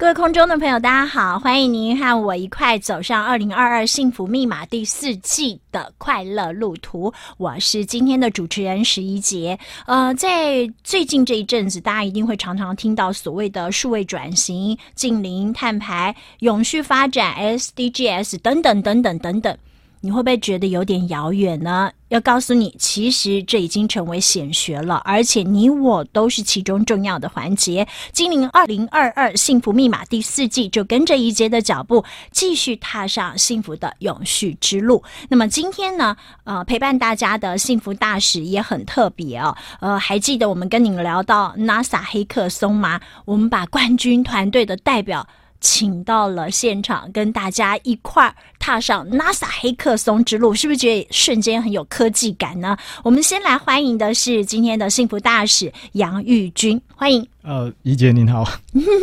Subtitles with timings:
[0.00, 7.12] 各位空中的朋友，大家好，欢迎您和我一块走上二零二二幸福密码第四季的快乐路途。
[7.36, 9.58] 我是今天的主持人十一杰。
[9.84, 19.54] 呃，在最近这一阵子，大家一定会常常听到所谓的数位转型、近零、碳排、永续发展、SDGs 等等等等等等。
[20.00, 21.92] 你会不会觉得有点遥远呢？
[22.08, 27.86] 要告诉你，其实这已经成为显学了，而且你我都是其中重要的环节。
[28.12, 35.04] 精灵二零二二幸福密码第四季就跟着怡洁的脚步，继续踏上幸福的永续之路。
[35.28, 39.56] 那么今天呢，呃，陪伴大家的幸福大使也很特别哦。
[39.80, 43.00] 呃，还记得我们跟您聊到 NASA 黑客松吗？
[43.24, 45.28] 我们把冠军团队的代表。
[45.60, 52.76] 请到了现场，跟大家一块儿踏上 NASA 黑客松之路，是不是觉得瞬间很有科技感呢？
[53.04, 57.26] 我们先来欢迎的是今天的幸福大使杨玉君，欢迎。
[57.42, 58.44] 呃，怡姐您好，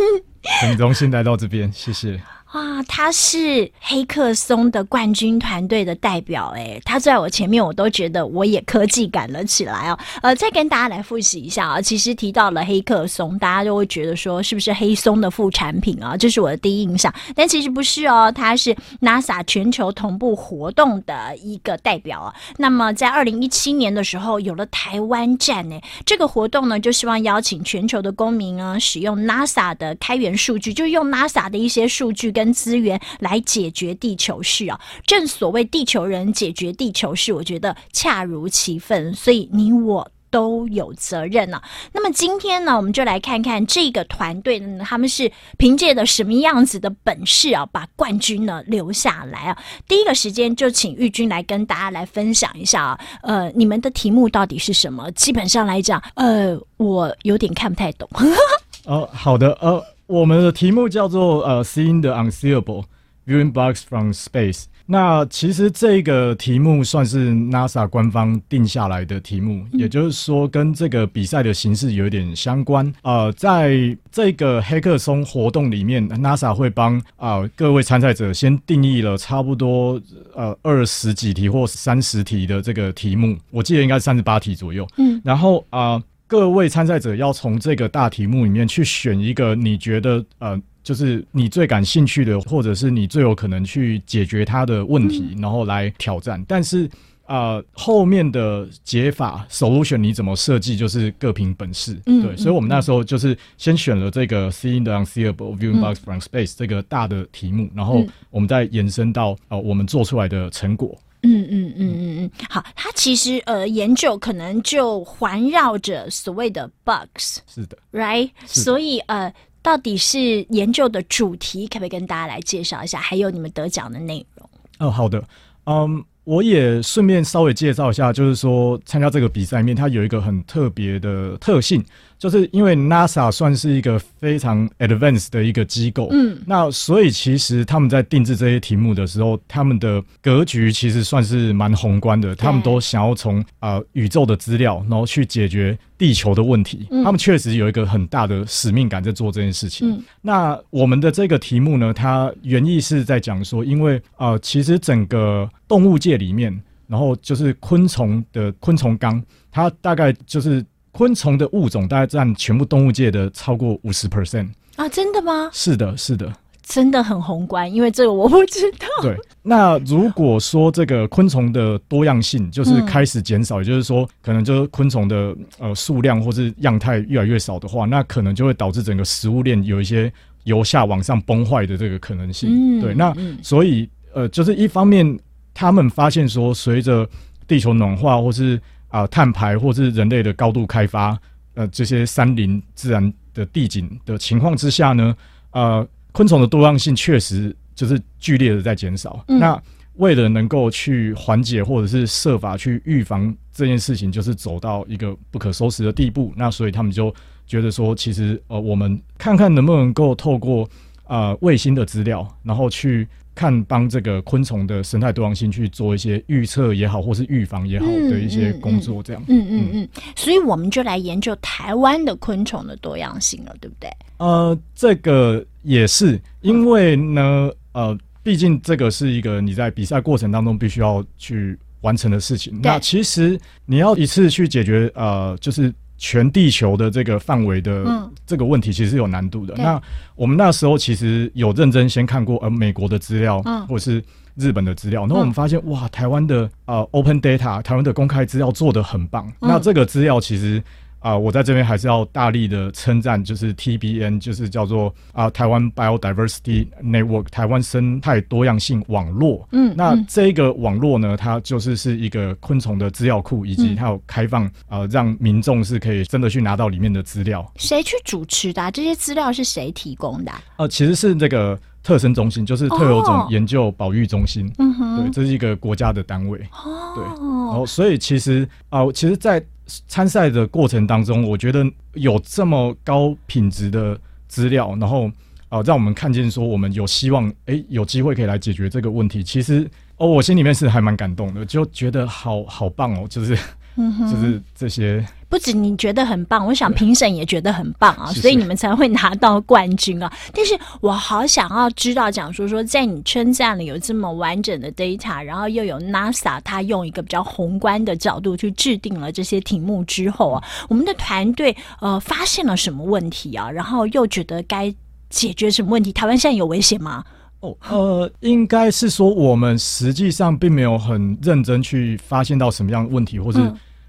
[0.62, 2.20] 很荣幸来到这边，谢谢。
[2.54, 10.00] 哇，他是黑客松的冠军团队的代表诶，他坐在我前面，我都觉得我也科技感了起来哦。
[10.22, 16.16] 呃，再跟大家来复习一下啊，其实提到了黑客松，大家就会觉得说是不是黑松的副产品啊？
[16.16, 22.34] 这是我的第一印象，但其实不是哦，他是 NASA 全球同步活动的一个代表啊。
[22.58, 32.34] 那么在二零一七年的时候，有了台湾站诶，这个活动呢，就希望邀请全球的公民啊，使用 NASA 的开源数据，就用 NASA 的一些数据。
[32.38, 41.64] 跟资源来解决地球事啊，正所谓地球人解决地球事，我觉得恰如其分，所以你我都有责任呢、啊。
[41.94, 49.58] 那么今天呢，我们就来看看这个团队呢，他们是凭借着什么样子的本事啊，把冠军呢留下来啊。
[49.88, 55.10] 第一个时间就请玉军来跟大家来分享一下啊，呃，你们的题目到底是什么？
[55.12, 58.08] 基本上来讲，呃，我有点看不太懂。
[58.86, 59.84] 哦，好的，呃。
[60.08, 62.86] 我们的题目叫做呃，Seeing the Unseeable,
[63.26, 64.64] Viewing Bugs from Space。
[64.90, 72.90] 那其实这个题目算是 NASA 官方定下来的题目，也就是说跟这个比赛的形式有点相关。
[73.02, 73.76] 呃，在
[74.10, 80.02] 这个黑客松活动里面，NASA 会帮啊、呃、各位参赛者先定义了差不多
[80.34, 84.88] 呃二十几题或三十题的这个题目，我记得应该是三十八题左右。
[84.96, 85.96] 嗯，然后啊。
[85.96, 96.44] 呃各位参赛者要从这个大题目里面去选一个你觉得呃，就是你最感兴趣的，或者是你最有可能去解决它的问题，然后来挑战。
[96.46, 96.90] 但是
[97.28, 101.94] 呃，后面的解法 solution 你怎么设计，就是各凭本事。
[102.06, 110.98] 对，所以我们那时候就是先选了这个 Seeing the Unseeable, Viewing Bugs from Space 这个大的题目，然后我们再延伸到呃我们做出来的成果。
[111.28, 123.00] 嗯嗯嗯嗯嗯，好，它其实呃研究可能就环绕着所谓的 bugs，是的，right，是的，所以呃，到底是研究的主题，可不可以跟大家来介绍一下？
[123.00, 124.50] 还有你们得奖的内容？
[124.80, 125.24] 哦，好的，
[125.66, 126.04] 嗯。
[126.28, 131.82] 我也顺便稍微介绍一下，就是说参加这个比赛面，它有一个很特别的特性，
[132.18, 149.92] 就是因为 NASA 算是一个非常 advanced 的一个机构，嗯，那所以其实他们在定制这些题目的时候，他们的格局其实算是蛮宏观的，他们都想要从啊、呃、宇宙的资料，然后去解决地球的问题，他们确实有一个很大的使命感在做这件事情。
[149.92, 164.88] 嗯，那我们的这个题目呢，它原意是在讲说，因为呃，其实整个动物界里面，然后就是昆虫的昆虫纲，它大概就是昆虫的物种大概占全部动物界的超过五十 percent 啊？
[164.90, 165.50] 真的吗？
[165.52, 166.32] 是的，是的。
[166.64, 168.86] 真的很宏观，因为这个我不知道。
[169.02, 180.12] 对，那如果说这个昆虫的多样性就是开始减少，嗯、也就是说，可能就是昆虫的呃数量或是样态越来越少的话，那可能就会导致整个食物链有一些
[180.44, 182.50] 由下往上崩坏的这个可能性。
[182.52, 185.18] 嗯、对，那所以呃，就是一方面
[185.54, 187.08] 他们发现说，随着
[187.48, 191.18] 地球暖化或是啊、呃、碳排或是人类的高度开发，
[191.56, 195.16] 呃，这些山林自然的地景的情况之下呢，
[195.52, 195.88] 呃。
[196.14, 199.24] 昆虫的多样性确实就是剧烈的在减少。
[199.28, 199.62] 嗯、那
[199.98, 206.34] 为了能够去缓解或者是设法去预防这件事情，就是走到一个不可收拾的地步。
[206.36, 207.14] 那所以他们就
[207.46, 210.68] 觉得说，其实呃，我们看看能不能够透过
[211.06, 219.04] 呃卫星的资料，然后去看帮这个昆虫的生态多样性去做一些预测也好，或是预防也好的一些工作。
[219.04, 223.90] 这样，嗯嗯嗯，嗯，所以我们就来研究台湾的昆虫的多样性了，对不对？
[224.18, 225.46] 呃，这个。
[225.64, 232.58] 也是因为呢，呃，毕竟这个是一个你在比赛过程当中必须要去完成的事情。
[232.64, 239.54] 那其实你要一次去解决，呃，就是全地球的这个范围的这个问题，其实是有难度的。
[239.56, 239.82] 嗯、那
[240.16, 244.04] 我们那时候其实有认真先看过呃美国的资料，嗯、或者是
[244.36, 249.28] 日本的资料，然后我们发现、嗯、哇，台湾的呃 Open Data，台湾的公开资料做得很棒。
[249.42, 250.64] 嗯、那这个资料其实。
[251.08, 259.48] 啊、呃，我在这边还是要大力的称赞，就是 TBN，就是叫做啊、呃、台湾 Biodiversity Network，台湾生态多样性网络。
[259.54, 267.50] 嗯，那这个网络呢，它就是是一个昆虫的资料库，以及它有开放啊、呃，让民众是可以真的去拿到里面的资料。
[267.56, 268.70] 谁去主持的、啊？
[268.70, 270.44] 这些资料是谁提供的、啊？
[270.58, 274.52] 呃，其实是这个特生中心，就是特有种研究保育中心。
[274.58, 276.38] 嗯哼，对，这是一个国家的单位。
[276.52, 279.42] 哦，对，然后所以其实啊、呃，其实，在
[279.88, 285.12] 参赛的过程当中，我觉得有这么高品质的资料，然后
[285.50, 289.24] 啊、让我们看见说我们有希望，哎、有机会可以来解决这个问题。
[289.24, 293.38] 其实哦，我心里面是还蛮感动的，就觉得好好棒哦，就是。
[293.78, 300.12] 嗯哼，就是这些，不止你觉得很棒，我想评审也觉得很棒啊，所以你们才会拿到冠军啊。
[300.34, 313.52] 但是我好想要知道，讲说说，在你称赞里有这么完整的 data，然后又有 NASA，他用一个比较宏观的角度去制定了这些题目之后啊，我们的团队呃发现了什么问题啊？
[313.52, 314.74] 然后又觉得该
[315.12, 315.94] 解决什么问题？
[315.94, 317.04] 台湾现在有危险吗？
[317.42, 323.38] 哦，呃，应该是说我们实际上并没有很认真去发现到什么样的问题，或是。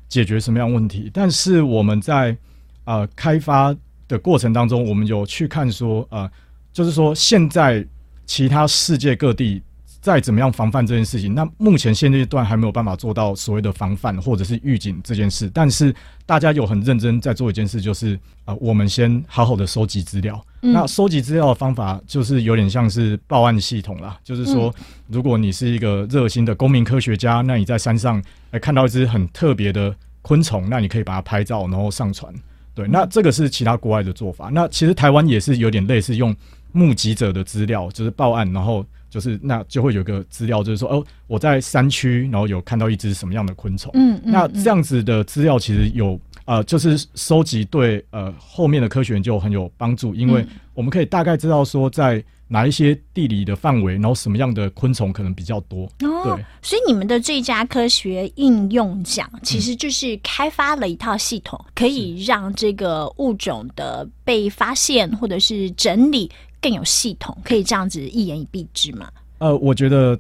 [0.08, 1.10] 解决什么样问题？
[1.12, 2.36] 但是我们在
[2.84, 3.74] 呃开发
[4.08, 6.30] 的过程当中，我们有去看说，呃，
[6.72, 7.86] 就是说现在
[8.24, 9.62] 其他世界各地
[10.00, 15.50] 再怎么样防范这件事情，那目前现阶段还没有办法做到所谓的防范或者是预警这件事。
[15.52, 15.94] 但是
[16.24, 20.42] 大家有很认真在做一件事，就是呃，我们先好好的收集资料。
[20.62, 24.74] 嗯、那收集资料的方法就是有点像是报案系统啦，就是说，
[25.08, 28.22] 如果你是一个热心的公民科学家，那你在山上。
[28.50, 32.32] 哎，看到一只很特别的昆虫，那你可以把它拍照，然后上传。
[32.74, 34.48] 对，那这个是其他国外的做法。
[34.50, 36.34] 那其实台湾也是有点类似，用
[36.72, 43.90] 目击者的资料，就是报案，然后就是那就会有个资料，就是说哦，我在山区，然后有看到一只什么样的昆虫。
[43.92, 52.24] 嗯，嗯，那这样子的资料其实有呃，就是收集对呃后面的科学研究很有帮助，因为我们可以大概知道说在。
[52.50, 55.84] 哪一些地理的范围，然后什么样的昆虫可能比较多？
[56.00, 69.10] 哦，对，所以你们的最佳科学应用奖其实就是开发了一套系统，嗯、可以让这个物种的被发现或者是整理更有系统，可以这样子一言以蔽之嘛？
[69.40, 70.18] 呃，我觉得。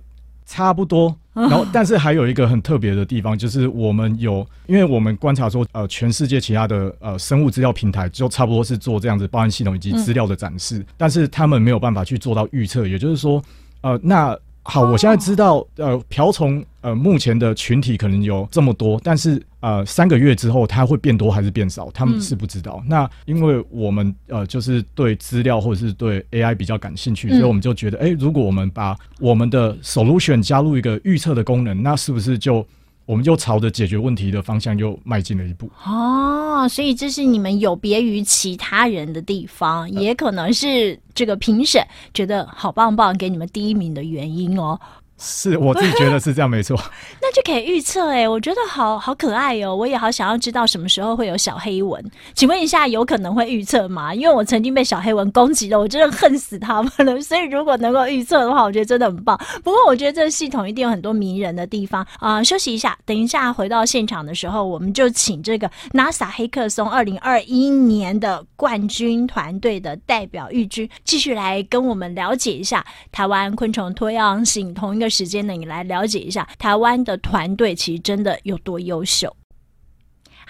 [0.50, 13.42] 差不多，然后但是还有一个很特别的地方，就是我们有，因为我们观察说，呃，全世界其他的呃生物资料平台就差不多是做这样子报案系统以及资料的展示，但是他们没有办法去做到预测，也就是说，
[13.82, 14.34] 呃，那。
[14.70, 22.78] 好，我现在知道，呃，瓢虫，呃，目前的群体可能有这么多，但是，呃，三个月之后它会变多还是变少，他们是不知道。
[22.82, 32.62] 嗯、那因为我们，呃，就是对资料或者是对 AI 比较感兴趣，所以我们就觉得，哎、欸，如果我们把我们的 solution 加入一个预测的功能，那是不是就？
[33.08, 41.82] 我们就朝着解决问题的方向又迈进了一步哦，所以这是你们有别于其他人的地方，也可能是这个评审
[42.12, 44.78] 觉得好棒棒，给你们第一名的原因哦。
[45.20, 46.78] 是我自己觉得是这样，没错。
[47.20, 52.02] 那就可以预测哎，我觉得好好可爱哦，我也好想要知道什么时候会有小黑蚊。
[52.34, 54.14] 请问一下，有可能会预测吗？
[54.14, 57.20] 因为我曾经被小黑蚊攻击了，我真的恨死他们了。
[57.22, 59.36] 所以如果能够预测的话，我觉得真的很棒。
[59.64, 75.07] 不过我觉得这个系统一定有很多迷人的地方啊、休息一下，等一下回到现场的时候，我们就请这个 NASA 黑客松二零二一年的冠军团队的代表玉军继续来跟我们了解一下台湾昆虫多样性同一个。
[75.08, 79.34] 时间呢，你来了解一下台湾的团队其实真的有多优秀。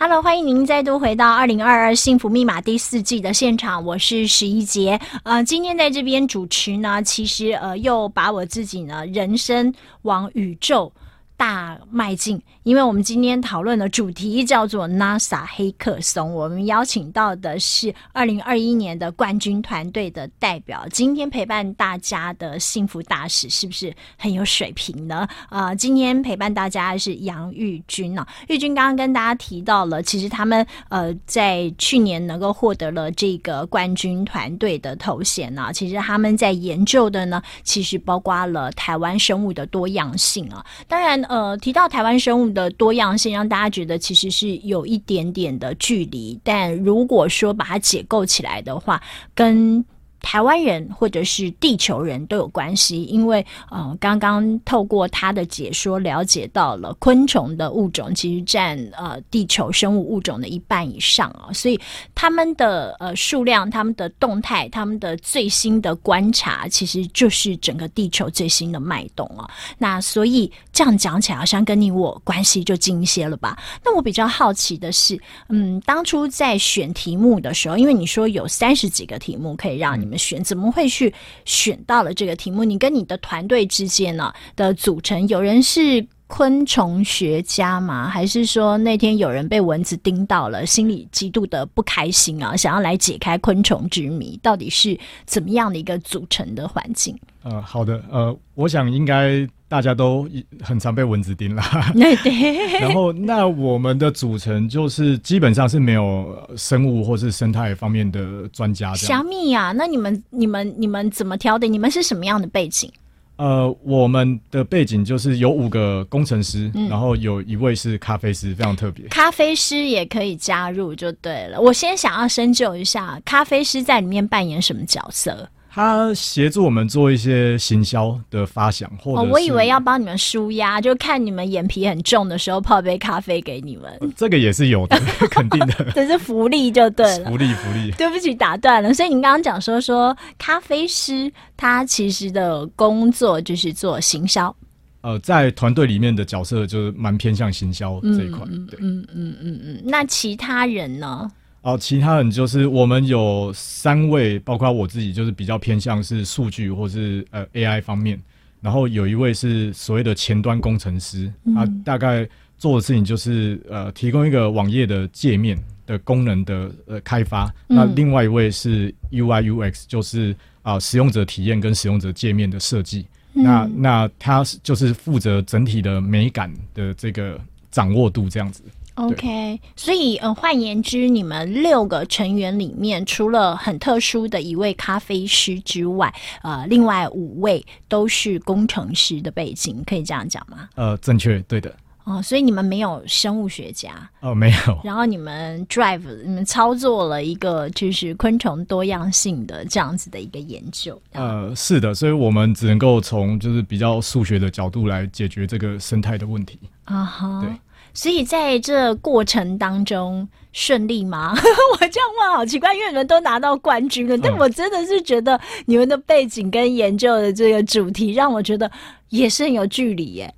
[0.00, 5.00] Hello，欢迎您再度回到二零二二幸福密码第四季的现场，我是十一杰。
[5.24, 10.92] 呃，今天在这边主持呢，其实呃又把我自己呢人生往宇宙
[11.38, 20.84] 大迈进，因为我们今天讨论的主题叫做 NASA 黑客松，我们邀请到的是二零二一年的冠军团队的代表。
[20.90, 25.28] 今天陪伴大家的幸福大使是不是很有水平呢？
[25.48, 28.28] 呃，今天陪伴大家的是杨玉军呢、啊。
[28.48, 41.27] 玉军刚刚跟大家提到了，其实他们呃在去年能够获得了这个冠军团队的头衔呢、啊，其实他们在研究的呢，其实包括了台湾生物的多样性啊，当然。
[41.28, 46.40] 呃，提到台湾生物的多样性，让大家觉得其实是有一点点的距离。
[46.42, 49.00] 但如果说把它解构起来的话，
[49.34, 49.84] 跟
[50.30, 61.80] 台湾人或者是地球人都有关系，因为呃，刚刚透过他的解说了解到了昆虫的物种其实占呃地球生物物种的一半以上啊，所以
[62.14, 69.48] 他们的呃数量、他们的动态、他们的最新的观察，其实就是整个地球最新的脉动啊。
[69.78, 73.58] 那所以这样讲起来，好像跟你我关系就近一些了吧？
[73.82, 75.18] 那我比较好奇的是，
[75.48, 82.64] 嗯，当初在选题目的时候，因为你说有三十几个题目可以让你们选，怎么会去选到了这个题目？
[82.64, 88.06] 你跟你的团队之间呢的组成，有人是昆虫学家吗？
[88.08, 94.38] 还是说那天有人被蚊子叮到了，心里极度的不开心啊，想要来解开昆虫之谜？
[94.42, 97.18] 到底是怎么样的一个组成的环境？
[97.44, 100.28] 呃，好的，呃，我想应该大家都
[100.62, 101.92] 很常被蚊子叮啦。
[102.80, 108.94] 然后，那我们的组成就是基本上是没有生物或是生态方面的专家。
[108.94, 111.66] 小米呀，那你们、你们、你们怎么挑的？
[111.66, 112.90] 你们是什么样的背景？
[113.36, 119.06] 呃，我们的背景就是有五个工程师，嗯、然后有一位是咖啡师，非常特别。
[119.10, 121.60] 咖啡师也可以加入就对了。
[121.60, 125.48] 我先想要深究一下，咖啡师在里面扮演什么角色？
[125.70, 133.90] 他协助我们做一些行销的发想，或者、哦、我以为要帮你们舒压，就看你们眼皮很重的时候泡杯咖啡给你们。
[134.00, 134.98] 呃、这个也是有的，
[135.30, 135.92] 肯定的。
[135.94, 137.90] 这是福利就对了，福利福利。
[137.92, 138.92] 对不起，打断了。
[138.92, 144.54] 所以你刚刚讲说说咖啡师，他其实的工作就是做行销。
[145.02, 148.40] 呃，在团队里面的角色就是蛮偏向行销这一块。
[148.50, 149.82] 嗯嗯嗯嗯嗯。
[149.84, 151.30] 那其他人呢？
[151.68, 158.18] 哦，其他人就是我们有三位，包括我自己，就是比较偏向是数据或是呃 AI 方面。
[158.62, 167.54] 然后有一位是所谓的前端工程师，他大概做的事情就是呃提供一个网页的界面的功能的呃开发。
[167.66, 170.32] 那另外一位是 UI UX，就是
[170.62, 173.06] 啊、呃、使用者体验跟使用者界面的设计。
[173.34, 177.38] 那那他就是负责整体的美感的这个
[177.70, 178.62] 掌握度这样子。
[178.98, 186.12] OK，所以呃，换言之，你们六个成员里面，除了很特殊的一位咖啡师之外，
[186.42, 190.68] 呃，另外五位都是工程师的背景，可以这样讲吗？
[190.74, 191.72] 呃，正确，对的。
[192.02, 193.90] 哦，所以你们没有生物学家？
[194.20, 194.80] 哦，没有。
[194.82, 201.00] 然后你们 drive，你们操作了一个就是昆虫多样性的这样子的一个研究。
[201.12, 206.58] 呃，是的，所以我们只能够从就是比较数学的角度来解决这个生态的问题。
[206.84, 207.50] 啊哈，对。
[207.94, 211.34] 所以在这过程当中顺利吗？
[211.72, 218.70] 我这样问好奇怪，因为你们都拿到冠军了，但我真的是觉得你们的背景跟研究的这个主题让我觉得
[219.08, 220.34] 也是很有距离耶。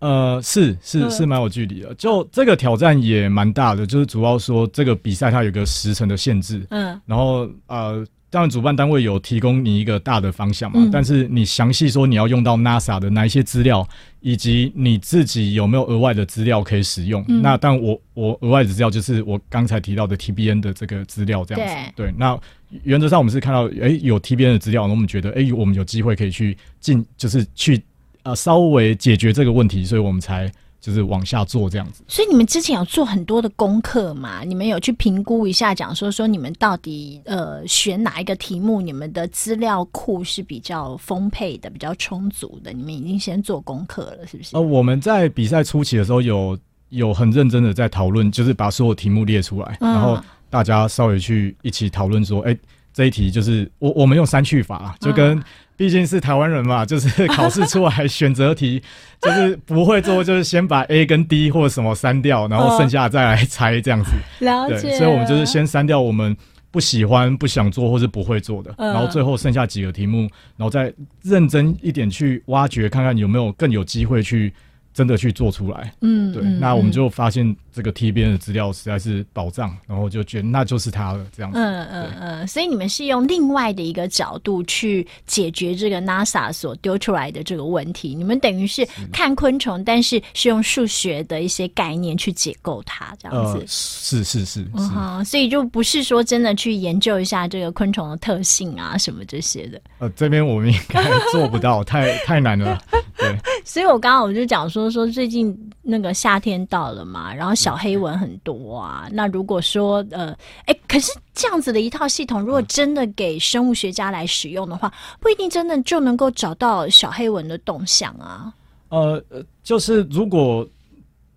[0.00, 8.04] 呃，是是是蛮有距离的，就这个挑战也蛮大的，就是主要说这个比赛它有个时程的限制，嗯，然后呃。
[8.32, 13.86] 当然，主办单位有提供你一个大的方向嘛，嗯、但是你详细说你要用到 NASA 的哪一些资料，
[14.20, 17.22] 以及你自己有没有额外的资料可以使用？
[17.28, 21.92] 嗯、那但我我额外的资料就是我刚才提到的 TBN 的这个资料这样子。
[21.94, 22.40] 对，对，那
[22.84, 27.82] 原则上我们是看到，哎、欸，有 TBN 的资料，那我们觉得，哎、欸，我们有机会可以去进，就是去
[28.22, 30.50] 呃稍微解决这个问题，所以我们才。
[30.82, 34.42] 就是往下做这样子，所以你们之前有做很多的功课嘛？
[34.42, 38.80] 你们有去评估一下，讲说说你们到底呃选哪一个题目？
[38.80, 42.72] 你们的资料库是比较丰沛的，比较充足的。
[42.72, 44.56] 你们已经先做功课了，是不是？
[44.56, 46.58] 呃，我们在比赛初期的时候有
[46.88, 50.20] 有很认真的在讨论，就是把所有题目列出来，嗯、然后
[50.50, 52.58] 大家稍微去一起讨论说，哎、欸，
[52.92, 55.38] 这一题就是我我们用删去法，就跟。
[55.38, 55.42] 嗯
[55.82, 58.80] 毕竟是台湾人嘛，就是 考试出来选择题，
[59.20, 64.12] 就是不会做，就是先把 A 跟 D 或者什么删掉，然后剩下再来猜这样子。
[64.38, 64.80] 了解。
[64.80, 66.36] 对，所以我们就是先删掉我们
[66.70, 70.20] 不喜欢、不想做或是不会做的，然后最后剩下几个题目，
[70.56, 74.54] 然后再认真一点去挖掘，看看有没有更有机会去。
[74.94, 81.58] 真的去做出来，嗯，对，嗯、那我们就发现这个 TBN 的资料实在是宝藏，然后就觉得那就是它了，这样子。
[81.58, 88.14] 嗯嗯嗯，所以你们是用另外的一个角度去解决这个 NASA 所丢出来的这个问题。
[88.14, 93.60] 你们等于是看昆虫，是但是是用数学的一些概念去解构它，这样子。
[93.60, 99.80] 呃、是是是，是嗯哼，所以就不是说真的去研究一下这个昆虫的特性啊什么这些的。
[100.00, 102.78] 呃，这边我们应该做不到，太太难了。
[103.16, 103.34] 对，
[103.64, 104.81] 所以我刚刚我就讲说。
[104.90, 109.08] 说说最近那个夏天到了嘛，然后小黑蚊很多啊。
[109.12, 110.36] 那如果说呃，
[110.66, 118.52] 哎，可是这样子的一套系统，如果真的给生物学家来使用的话，不一定真的就能够找到小黑蚊的动向啊。
[118.88, 119.22] 呃，
[119.62, 120.66] 就是如果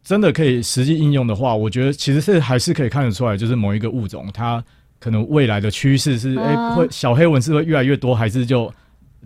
[0.03, 4.63] 真的可以实际应用的话，我觉得其实是还是可以看得出来，就是某一个物种它
[4.99, 8.73] 可能未来的趋势是，哎、uh，会小黑蚊是会越来越多，还是就？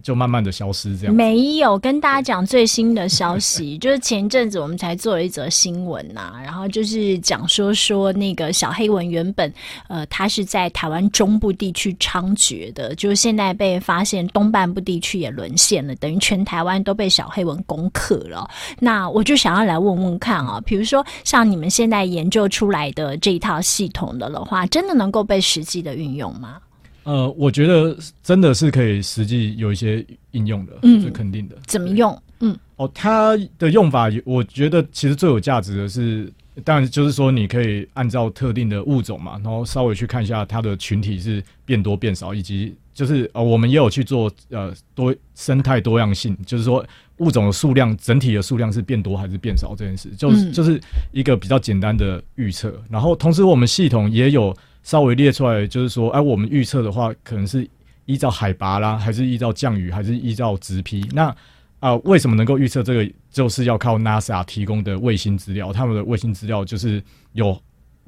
[0.04, 9.52] 就慢慢的消失，这样没有跟大家讲最新的消息， 就是前阵子我们才做了一则新闻呐、然后就是讲说说那个小黑蚊原本
[9.88, 18.50] 呃它是在台湾中部地区猖獗的，就是现在被发现东半部地区也沦陷了，等于全台湾都被小黑蚊攻克了。
[18.80, 26.58] 那我就想要来问问看啊，比如说像你们现在研究出来的这一套系统的的话，真的能够被实际的运用吗？
[27.04, 31.56] 呃，我觉得真的是可以实际有一些应用的，嗯，是肯定的。
[31.66, 32.22] 怎么用？
[32.42, 36.32] 嗯，哦，它的用法，我觉得其实最有价值的是，
[36.64, 46.86] 当然就是说你可以按照特定的物种嘛，然后稍微去看一下它的群体是变多变少，以及就是呃，我们也有去做呃多生态多样性，就是说
[47.18, 50.80] 物种的数量整体的数量是变多还是变少这件事，就是就是
[51.12, 52.74] 一个比较简单的预测。
[52.90, 54.56] 然后同时我们系统也有。
[54.90, 57.70] 稍微列出来，就是说，哎，我们预测的话，可能是
[58.06, 61.08] 依照海拔啦，还是依照降雨，还是依照直批？
[61.12, 61.36] 那
[61.80, 63.14] 啊、为什么能够预测这个？
[63.30, 67.00] 就是要靠 NASA 提供的卫星资料，他们的卫星资料就是
[67.34, 67.56] 有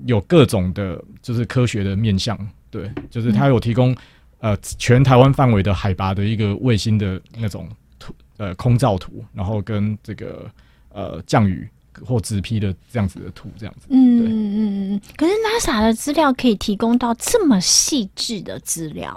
[0.08, 2.36] 有各种的，就是科学的面向，
[2.72, 3.96] 对，就是他有提供
[4.40, 7.70] 呃全台湾范围的海拔的一个卫星的那种
[8.00, 10.50] 图，呃空照图，然后跟这个
[10.90, 11.70] 呃降雨。
[12.06, 13.88] 或纸批的这样子的图，这样子。
[13.90, 15.02] 嗯嗯嗯。
[15.18, 19.12] 可是 NASA 的资料可以提供到这么细致的资料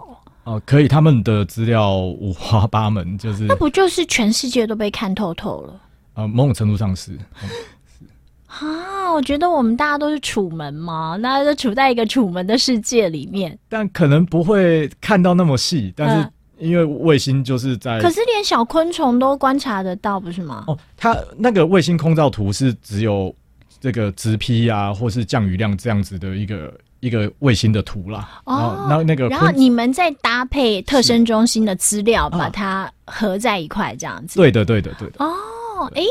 [0.44, 0.60] 哦？
[0.66, 5.80] 可以，他们的资料五花八门，就是那不就是全世界都被看透透了？
[6.14, 7.12] 呃，某种程度上是。
[7.12, 7.48] 嗯、
[7.98, 8.04] 是
[8.46, 16.28] 啊，我觉得我们大家都是楚门嘛，大家都处在一个楚门的世界里面，但可能不会看到那么细，但是。
[16.58, 20.64] 呃因为卫星就是在，可是连小昆虫都观察得到，不是吗？
[20.66, 23.34] 哦，它那个卫星空照图是只有
[23.80, 28.40] 这个直批啊，或是降雨量这样子的一个一个卫星的图啦。
[28.44, 34.36] 哦，那那个，然后你们再搭配特生中心的资料，把它合在一块，这样子。
[34.36, 35.24] 对的，对的，对的。
[35.24, 36.02] 哦，哎。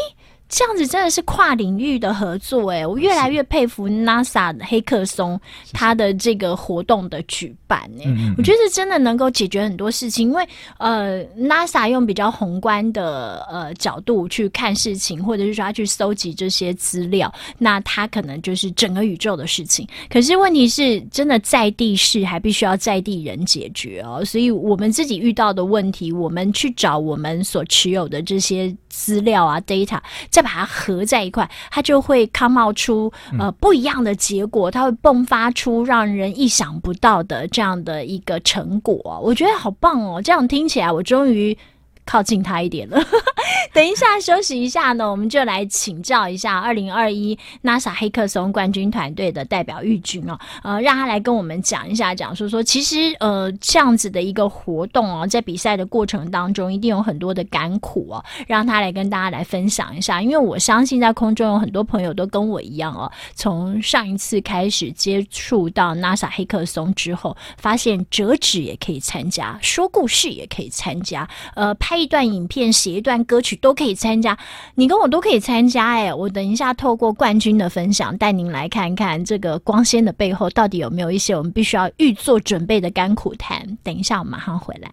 [0.53, 5.39] 这样子真的是跨领域的合作哎，我越来越佩服 NASA 的黑客松
[5.71, 8.05] 它的这个活动的举办哎，
[8.37, 19.87] 我觉得真的能够解决很多事情，因为呃 NASA 用比较宏观的呃角度去看事情，或者是说他去搜集这些资料，那他可能就是整个宇宙的事情。
[20.07, 30.43] 可是问题是，真的在地事还必须要在地人解决哦，所以我们自己遇到的问题，我们去找我们所持有的这些资料啊 data 再。
[30.43, 39.21] 把它合在一块，它就会 come out 出呃不一样的结果，它会迸发出让人意想不到的这样的一个成果。
[39.23, 40.21] 我觉得好棒哦！
[40.21, 41.57] 这样听起来，我终于。
[42.05, 43.01] 靠近他一点了。
[43.73, 60.21] 等一下休息一下呢，我们就来请教一下二零二一 NASA 黑客松冠军团队的代表玉军哦，呃，让他来跟我们讲一下，讲说说，其实呃这样子的一个活动哦，在比赛的过程当中，一定有很多的甘苦哦，让他来跟大家来分享一下。
[60.21, 71.92] 因为我相信在空中有很多朋友都跟我一样哦，从上一次开始接触到 NASA 黑客松之后，发现折纸也可以参加，说故事也可以参加，呃拍。
[71.93, 74.35] 拍一段影片，写一段歌曲都可以参加，
[74.73, 76.11] 你跟我都可以参加哎！
[76.11, 83.77] 我等一下透过冠军的分享，带您来看看这个光鲜的背后，到底有没有一些我们必须要预做准备的甘苦谈。
[83.83, 84.89] 等一下，我马上回来。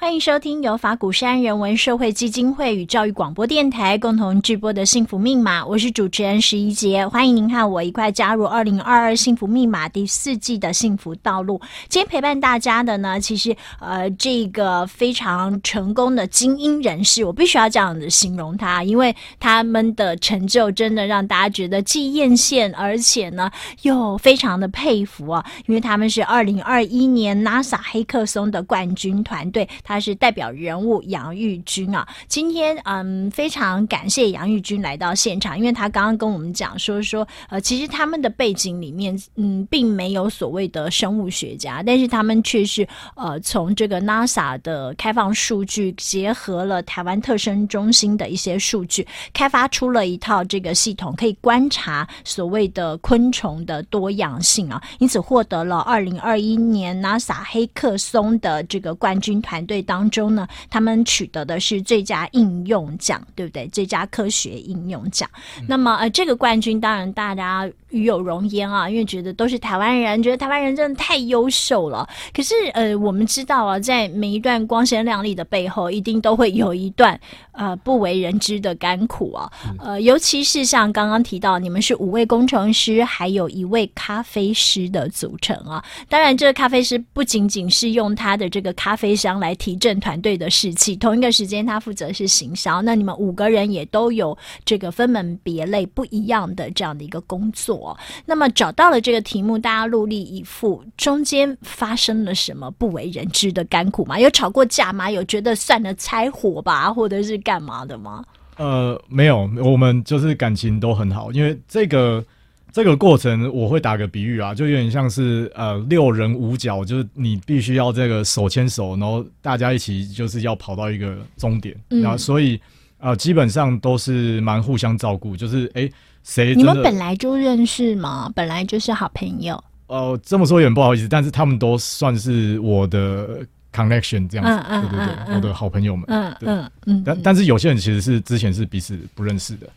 [0.00, 7.06] 欢迎收听由法鼓山人文社会基金会与教育广播电台共同制播的《幸福密码》，我是主持人十一杰。
[7.06, 11.60] 欢迎您和我一块加入二零二二幸福密码第四季的幸福道路。
[11.90, 23.50] 今天陪伴大家的呢，其实呃，这个非常成功的精英人士，我必须要这样子形容他，因为他们的成就真的让大家觉得既艳羡，而且呢
[23.82, 29.68] 又非常的佩服啊，因为他们是二零二一年 NASA 黑客松的冠军团队。
[29.90, 59.79] 他是代表人物杨玉君啊，今天嗯非常感谢杨玉君来到现场，因为他刚刚跟我们讲说说呃其实他们的背景里面嗯并没有所谓的生物学家，但是他们却是呃从这个 NASA 的开放数据结合了台湾特生中心的一些数据，开发出了一套这个系统，可以观察所谓的昆虫的多样性啊，因此获得了二零二一年 NASA 黑客松的这个冠军团队。
[59.80, 63.66] 队当中呢，他们取得的是最佳应用奖，对不对？
[63.68, 65.28] 最佳科学应用奖。
[65.58, 72.08] 嗯、那么呃，这个冠军当然大家与有荣焉啊，因为觉得都是台湾人，觉得台湾人真的太优秀了。
[72.34, 77.18] 可是呃，我们知道啊，在每一段光鲜亮丽的背后，一定都会有一段
[77.52, 79.50] 呃不为人知的甘苦啊。
[79.78, 85.82] 呃，尤其是像刚刚提到，你们是五位工程师，还有一位咖啡师的组成啊。
[86.08, 92.82] 当然，这个咖啡师不仅仅是用他的这个咖啡香来提提振团队的士气，同一个时间他负责是行销。
[92.82, 97.96] 那你们五个人也都有这个分门别类不一样的这样的一个工作。
[98.26, 104.18] 那么找到了这个题目，大家努力以赴，中间发生了什么不为人知的甘苦吗？
[104.18, 105.08] 有吵过架吗？
[105.08, 108.24] 有觉得算了拆伙吧，或者是干嘛的吗？
[108.56, 112.24] 呃，没有，我们就是感情都很好，因为这个
[112.72, 122.60] 这个过程，我会打个比喻啊，就有点像是呃六人五脚，就是你必须要这个手牵手，然后大家一起就是要跑到一个终点，嗯、然后所以
[122.98, 125.90] 呃基本上都是蛮互相照顾，就是哎
[126.22, 128.30] 谁你们本来就认识吗？
[128.34, 129.54] 本来就是好朋友。
[129.86, 133.46] 哦、呃，这么说有点不好意思，但是他们都算是我的。
[133.72, 139.68] connection 这样子，对对对，嗯、我的好朋友们，嗯对嗯嗯，但但是有些人其实是之前是彼此不认识的，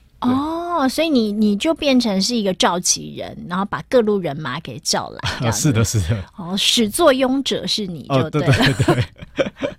[0.74, 9.06] 哦，所以你你就变成是一个召集人，然后把各路人马给叫来， 啊，是的，是的，哦，始作俑者是你就对了，哦、对对对，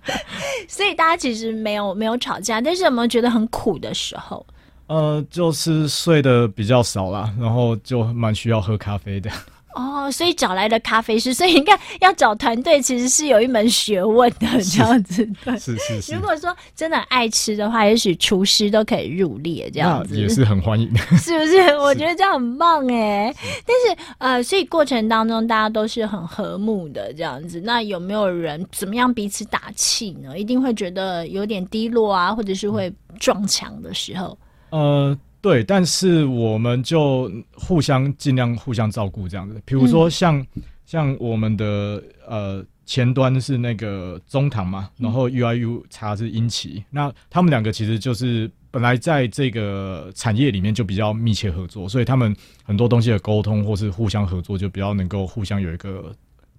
[0.67, 4.45] 所以大家其实没有没有吵架，但是有没有觉得很苦的时候？
[4.87, 9.29] 呃，就是睡得比较少啦，然后就蛮需要喝咖啡的。
[9.75, 15.23] 哦，所以找来的咖啡师，所以你看要找团队其实是有一门学问的，这样子。
[15.43, 16.15] 对，是是是。
[16.15, 21.77] 如果说真的爱吃的话，也许厨师都可以入列，这样子也是很欢迎的， 是不是？
[21.77, 23.33] 我觉得这样很棒哎。
[23.65, 27.59] 但是呃，所以过程当中大家都是很和睦的这样子。
[27.59, 30.39] 那有没有人怎么样彼此打气呢？
[30.39, 34.37] 一定会觉得有点低落啊，或者是会撞墙的时候。
[34.69, 35.17] 呃。
[35.45, 39.61] 对，但是我们就互相尽量互相照顾这样子。
[39.63, 56.11] 比如说像、嗯、像我们的呃前端是那个中堂嘛，然后 UIUX 是英奇，那他们两个其实就是本来在这个产业里面就比较密切合作，所以他们很多东西的沟通或是互相合作就比较能够互相有一个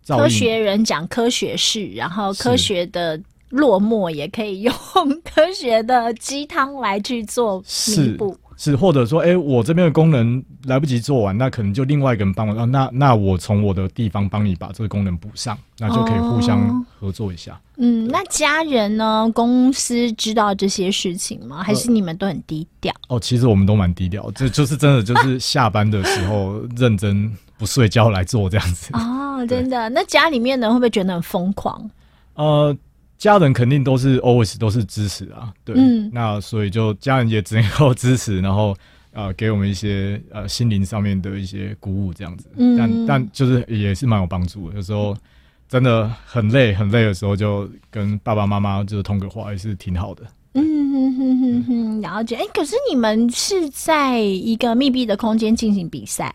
[0.06, 4.72] 科学人讲科学事，然后科学的落寞也可以用
[5.34, 7.60] 科学的鸡汤来去做
[7.96, 8.38] 弥补。
[8.56, 12.66] 是，或者说，哎、欸，我这边的功能来不及做完，那可能就另外一个人帮我。
[12.66, 17.52] 那那我从我的地方帮你把这个功能补上，那就可以互相合作一下。
[17.52, 19.30] 哦、嗯，那家人呢？
[19.34, 21.62] 公司知道这些事情吗？
[21.62, 23.16] 还是你们都很低调、呃？
[23.16, 28.88] 哦，其实我们都蛮低调，这就是真的，就是下班的时候 认真不睡觉来做这样子。
[28.94, 29.90] 哦，真的？
[29.90, 31.90] 那家里面呢，会不会觉得很疯狂？
[32.36, 32.74] 呃。
[33.18, 38.76] 家人肯定都是 always 都是支持啊，对，嗯、那所以就家人也只能够支持，然后
[39.12, 44.76] 呃给我们一些呃心灵上面的一些鼓舞这样子，嗯、但但就是也是蛮有帮助的。
[44.76, 45.16] 有时候
[45.68, 50.22] 真的很累很累的时候，就跟爸爸妈妈就是通个话，也是挺好的。
[50.52, 52.36] 嗯哼哼哼哼，了解。
[52.36, 56.34] 哎、欸，可是你们是在一个密闭的空间进行比赛？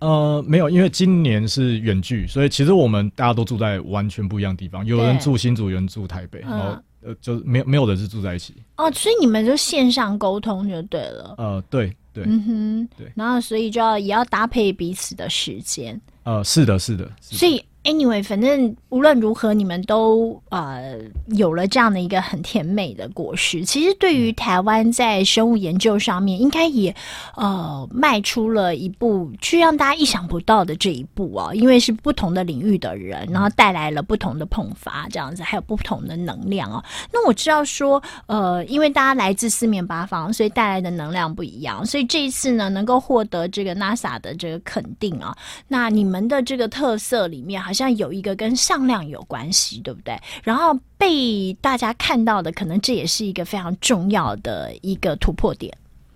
[0.00, 4.84] 呃，没有，因为今年是远距，所以其实我们大家都住在完全不一样的地方。
[4.84, 8.54] 有人住新竹，有人住台北，然后呃，就没有没有人是住在一起。
[8.76, 11.34] 哦，所以你们就线上沟通就对了。
[11.38, 13.12] 呃，对对，嗯哼，对。
[13.14, 16.00] 然后所以就要也要搭配彼此的时间。
[16.24, 17.36] 呃，是的，是的，是的。
[17.38, 17.64] 所以。
[17.82, 23.64] Anyway，反正无论如何，你们都呃有了这样的一个很甜美的果实。
[23.64, 26.94] 其实，对于台湾在生物研究上面，应该也
[27.36, 31.54] 呃迈出了一步，去让大家意想不到的这一步啊。
[31.54, 36.84] 因为是不同的领域的人，然后带来了不同的碰发，这样子还有不同的能量哦。
[37.10, 41.86] 那我知道说，呃，因为大家来自四面八方，所以带来的能量不一样。
[41.86, 45.34] 所以这一次呢，能够获得这个 NASA 的这个肯定啊，
[45.66, 47.69] 那你们的这个特色里面。
[47.70, 50.20] 好像有一个跟向量有关系，对不对？
[50.42, 55.72] 然后被大家看到的，可能这也是一个非常重要的一个突破点，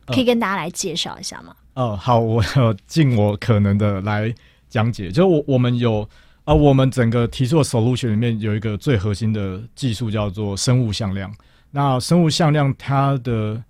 [0.07, 1.55] 可以跟大家来介绍一下吗？
[1.75, 2.43] 哦、呃，好，我
[2.89, 4.35] 尽我可能的来
[4.69, 5.13] 讲解。
[5.13, 6.03] 就我我们有
[6.43, 11.33] 啊、呃，我们整个提出的 solution 里面有一个最核心的技术叫做生物向量。
[11.71, 13.63] 那生物向量它的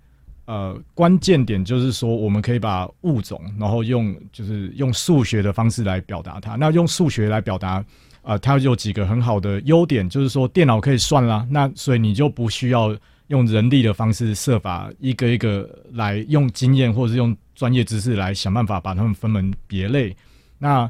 [0.45, 6.55] 呃，关键点就是说，我们可以把物种，然后用就是用数学的方式来表达它。
[6.55, 7.83] 那用数学来表达，
[8.21, 11.47] 呃，它有几个很好的优点，就是说电脑可以算啦。
[11.49, 12.95] 那所以你就不需要
[13.27, 20.15] 用人力的方式设法一个一个来用经验或者是用专业知识来想办法把它们分门别类。
[20.59, 20.87] 那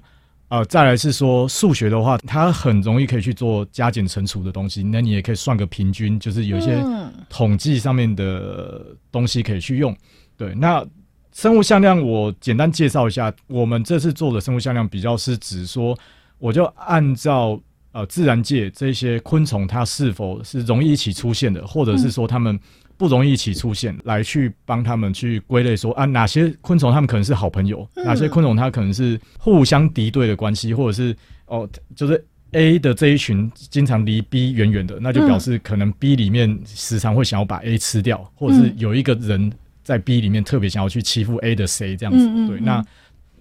[0.48, 6.84] 呃，再来是说数学的话，它很容易可以去做加减乘除的东西，那你也可以算个平均，就是有一些
[7.30, 9.96] 统计上面的东西可以去用。
[10.38, 10.86] 对，那
[11.34, 15.98] 生物向量我简单介绍一下，我们这次做的生物向量比较是指说，
[16.38, 17.60] 我就按照
[17.92, 22.60] 呃自然界这些昆虫它是否是容易一起出现的，或者是说它们。
[22.98, 31.16] 不容易一起出现，来去帮他们去归类说啊，哪些昆虫他们可能是好朋友，哪些昆虫它可能是互相敌对的关系，或者是
[31.48, 39.52] 哦，就是 A 的这一群经常离 B 远远的，那就表示可能 B 里面时常会想要把 A 吃掉，或者是有一个人
[39.84, 42.84] 在 B 里面特别想要去欺负 A 的谁这样子，对，那。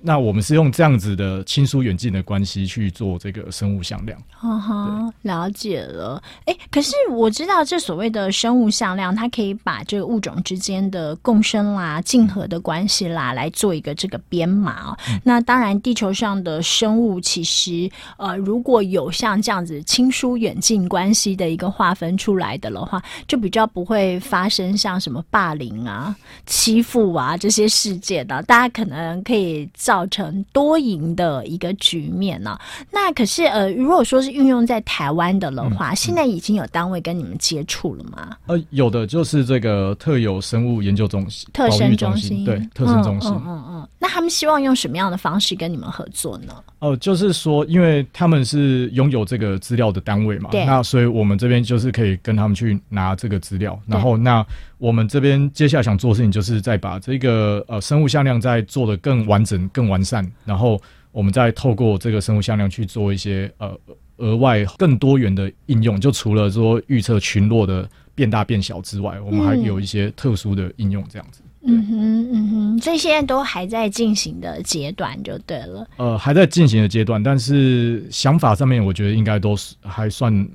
[0.06, 4.20] 那我们是用这样子的亲疏远近的关系去做这个生物向量。
[4.28, 6.22] 哈哈，了解了。
[6.44, 14.98] 哎、欸，可是我知道这所谓的生物向量，它可以把这个物种之间的共生啦、竞合的关系啦，来做一个这个编码哦。
[15.08, 26.14] 嗯、那当然，地球上的生物其实呃，如果有像这样子亲疏远近关系的一个划分出来的的话，就比较不会发生像什么霸凌啊、
[26.44, 28.42] 欺负啊这些事件的。
[28.42, 29.93] 大家可能可以造。
[29.94, 32.60] 造成多赢的一个局面呢、啊？
[32.90, 38.36] 那可是呃，如果说是运用在台湾的的话，现在已经有单位跟你们接触了吗？
[38.46, 43.30] 呃，有的就是这个特有生物研究中心、特生中心，对，特生中心。
[43.30, 43.88] 嗯嗯，嗯嗯。
[44.00, 46.52] 那他们希望用什么样的方式跟你们合作呢？
[46.80, 54.44] 哦、呃，就是说，因为他们是拥有这个资料的单位嘛，对那所以我们这边就是可以跟他们去拿这个资料，然后那。
[54.84, 60.78] 我们这边接下来想做的事情，就是再把这个呃生物向量再做得更完整、更完善，然后
[61.10, 63.74] 我们再透过这个生物向量去做一些呃
[64.18, 65.98] 额外更多元的应用。
[65.98, 71.40] 就除了说预测群落的变大变小之外，我们还有一些特殊的应用，这样子。
[71.66, 75.88] 嗯哼，嗯哼，这些都还在进行的阶段，就对了。
[75.96, 80.46] 呃，还在进行的阶段，但是想法上面，我觉得应该都是还算。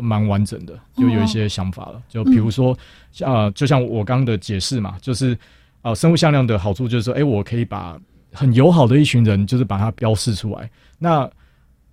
[0.00, 2.02] 蛮完整的，就有一些想法了。
[2.08, 2.76] 就比如说，
[3.12, 5.36] 像、就像我刚刚的解释嘛，就是
[5.82, 7.98] 呃，生物向量的好处就是说，哎、欸，我可以把
[8.32, 10.70] 很友好的一群人，就是把它标示出来。
[10.98, 11.30] 那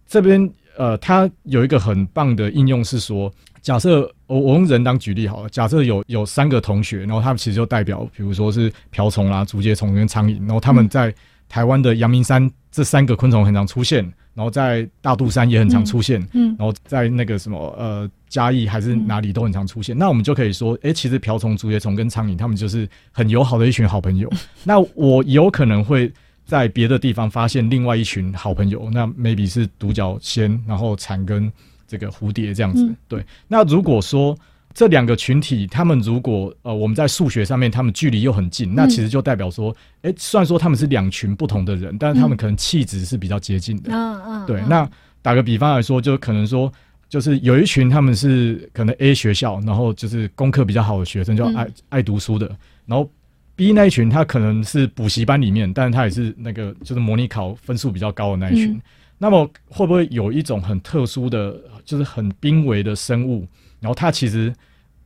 [0.08, 11.14] 这边呃，它有一个很棒的应用是说，假设我我用人当举例好了，假设有有三个同学，然后他们其实就代表，比如说是瓢虫啦、竹节虫跟苍蝇，然后他们在
[11.48, 14.12] 台湾的阳明山这三个昆虫很常出现。
[14.34, 19.96] 然后在大肚山也很常出现，嗯，嗯然后在那个什么呃嘉义还是哪里都很常出现。
[19.96, 24.28] 嗯、那我们就可以说，哎，其实瓢虫、竹节虫跟苍蝇，他们就是很友好的一群好朋友。
[24.32, 26.12] 嗯、 那我有可能会
[26.46, 31.52] 在别的地方发现另外一群好朋友，那 maybe 是独角仙，然后蝉跟
[31.88, 32.84] 这个蝴蝶这样子。
[32.84, 34.38] 嗯、对，那如果说。
[34.74, 43.92] 这两个群体，他们如果呃，我们在数学上面，他们距离又很近，那其实就代表说，哎、嗯，虽然说他们是两群不同的人，但是他们可能气质是比较接近的。
[43.92, 44.46] 嗯嗯。
[44.46, 44.90] 对，那
[45.22, 46.72] 打个比方来说，就可能说，
[47.10, 52.48] 就是有一群他们是可能 A 学校，然后就是功课比较好的学生，就爱、嗯、爱读书的，
[52.86, 53.10] 然后
[53.56, 58.72] B 那一群他可能是补习班里面，但是他也是那个就是模拟考分数比较高的那一群。
[58.72, 58.82] 嗯、
[59.18, 63.46] 那么会不会有一种很特殊的，就是很濒危的生物？
[63.82, 64.54] 然后他其实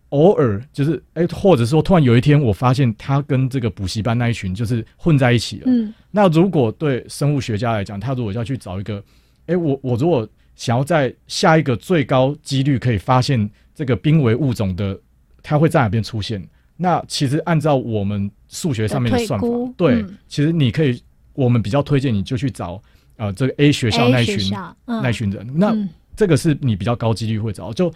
[0.10, 5.64] 偶尔就是哎，或者说突然有一天，我发现他跟这个补习班那一群就是混在一起了。
[5.66, 9.04] 嗯，那如果对生物学家来讲，他如果要去找一个，
[9.48, 14.98] 哎，我我如果想要在下一个最高几率可以发现这个濒危物种的，
[15.42, 16.46] 它会在哪边出现？
[16.78, 21.02] 那其实按照我们数学上面的算法，对，嗯、其实你可以，
[21.34, 22.82] 我们比较推荐你就去找
[23.18, 24.54] 呃这个 A 学校那一群、
[24.86, 25.50] 嗯、那一群人。
[25.56, 25.76] 那
[26.16, 27.92] 这个是你比较高几率会找就。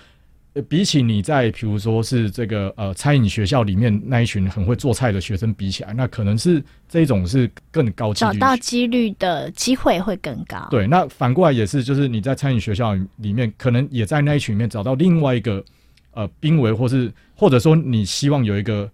[0.68, 10.68] 比起你在，比如说是这个呃餐饮学校里面那一群很会做菜的学生比起来，那可能是这种是更高几率，找到几率的机会会更高。
[10.72, 15.64] 对，那反过来也是，就是你在餐饮学校里面，可能也在那一群里面找到另外一个
[16.12, 18.90] 呃濒危，或是或者说你希望有一个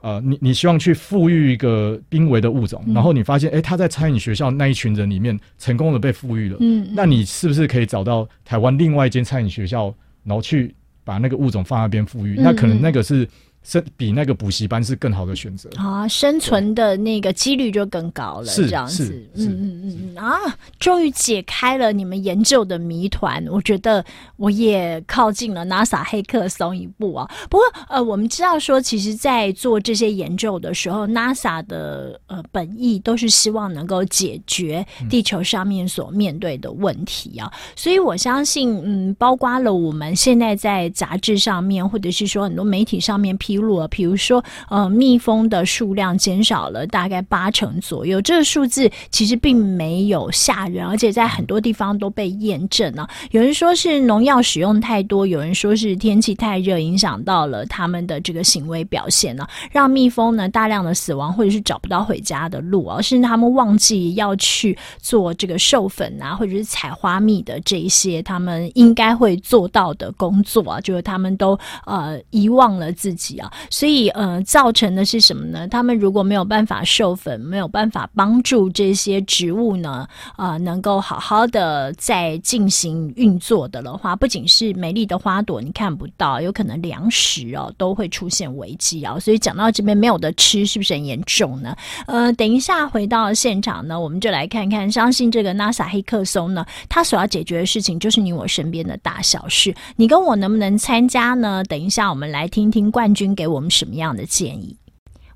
[0.00, 9.92] 呃你你希望去富裕一个濒危的物种，嗯、然后你发现哎、欸、他在餐饮学校那一群人里面成功的被富裕了，嗯，嗯，那你是不是可以找到台湾另外一间餐饮学校，
[10.22, 10.72] 然后去。
[11.10, 13.28] 把那个物种放在那边富裕，嗯、那可能那个是
[13.62, 18.46] 生比那个补习班是更好的选择啊，生存的那个几率就更高了。
[18.46, 20.38] 是这样子，嗯嗯嗯嗯啊，
[20.78, 24.04] 终于解开了你们研究的谜团，我觉得
[24.36, 27.30] 我也靠近了 NASA 黑客松一步啊。
[27.50, 53.08] 不过呃，我们知道说，其实，在做这些研究的时候，NASA 的呃本意都是希望能够解决地球上面所面对的问题啊，嗯、所以我相信，嗯，包括了我们现在在杂志上面，或者是说很多媒体上面批披露了，比如说呃，蜜蜂的数量减少了大概八成左右，这个数字其实并没有吓人，而且在很多地方都被验证了。
[53.32, 75.66] 有人说是农药使用太多，有人说是天气太热影响到了他们的这个行为表现呢，让蜜蜂呢大量的死亡，或者是找不到回家的路啊，甚至他们忘记要去做这个授粉啊，或者是采花蜜的这一些他们应该会做到的工作啊，就是他们都呃遗忘了自己啊，所以呃造成的是什么呢？
[75.66, 89.18] 他们如果没有办法授粉，没有办法帮助这些植物呢，呃，能够好好的在进行运作的的话，不仅是美丽的花朵你看不到，有可能粮食哦都会出现危机啊。
[89.18, 91.74] 所以讲到这边没有得吃，是不是很严重呢？
[92.06, 99.74] 呃，等一下回到现场呢，我们就来看看，相信这个 NASA 黑客松呢，它所要解决的事情就是你我身边的大小事。
[99.96, 101.62] 你跟我能不能参加呢？
[101.64, 104.76] 等一下我们来听听冠军给我们什么样的建议。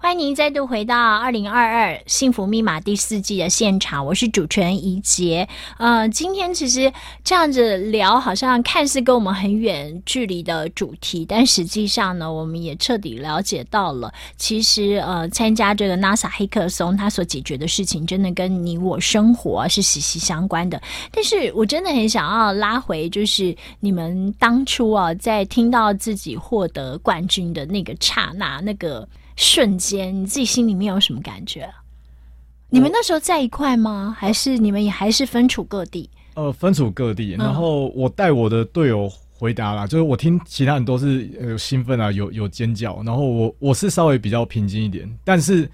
[0.05, 5.49] 欢迎您再度回到二零二二幸福密码第四季的现场，我是主持人怡洁。
[5.79, 6.93] 呃，今天其实
[7.25, 20.79] 这样子聊，好像看似跟我们很远距离的主题，但实际上呢，我们也彻底了解到了，其实呃，参加这个 NASA 黑客松，它所解决的事情，真的跟你我生活是息息相关的。
[21.13, 29.09] 但是我真的很想要拉回，就是你们当初啊，在听到自己获得冠军的那个刹那，那个。
[29.37, 31.69] 瞬间，你自己心里面有什么感觉？
[32.71, 34.15] 你们那时候在一块吗？
[34.19, 36.09] 还是你们也还是分处各地？
[36.35, 37.33] 呃，分处各地。
[37.39, 45.71] 然后我带我的队友回答啦，嗯、就是我听其他人都是呃兴奋啊，有有尖叫，然后我我是稍微比较平静一点，但是。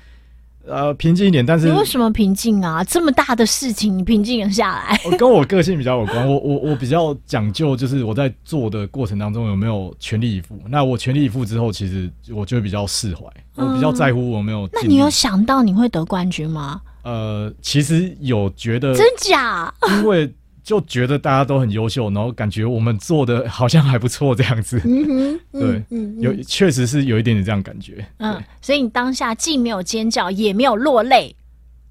[0.67, 2.85] 呃，平静一点，但是你为什么平静啊？
[2.85, 5.01] 这么大的事情，你平静了下来？
[5.05, 10.59] 我跟我个性比较有关，我我我比较讲究，就是我在做的过程当中有没有全力以赴。
[10.69, 13.25] 那我全力以赴之后，其实我就会比较释怀，
[13.57, 14.69] 嗯、我比较在乎我没有。
[14.73, 16.81] 那你有想到你会得冠军吗？
[17.03, 20.33] 呃，其实有觉得真假， 因为。
[20.63, 24.81] 就觉得大家都很优秀，然后感觉我们做的好像还不错这样子。
[25.53, 25.83] 对，
[26.19, 28.05] 有确实是有一点点这样感觉。
[28.19, 31.35] 嗯，所以你当下既没有尖叫，也没有落泪。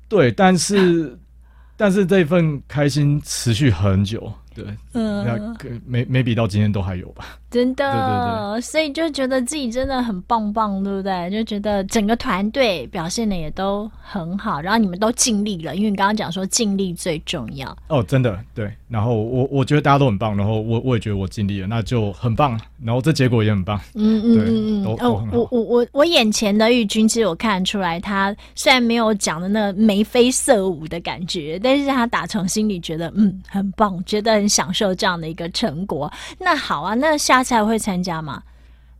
[0.07, 1.17] 对，但是
[1.75, 4.31] 但是这份开心持续很久。
[4.53, 5.55] 对，嗯，那
[5.85, 7.38] 没没比到今天都还有吧。
[7.49, 11.29] 真的，对对对，所以就觉得自己真的很棒棒，对不对？
[11.31, 17.75] 就觉得整个团队表现的也都很好，然后你们都尽力了，因为你刚刚讲说尽力最重要。
[17.87, 18.71] 哦，真的，对。
[18.87, 22.59] 然后我我觉得大家都很棒，然后我我也觉得我尽力了，那就很棒。
[22.83, 23.79] 然后这结果也很棒。
[23.93, 25.37] 嗯嗯嗯嗯，都都很好。
[25.37, 36.11] 我我我我眼前的玉君，其实我看出来，他虽然没有讲的那眉飞色舞的感觉，但是他打从心里觉得嗯很棒，觉得很享受这样的一个成果。
[36.39, 37.38] 那好啊，那下。
[37.39, 38.43] 他才会参加吗？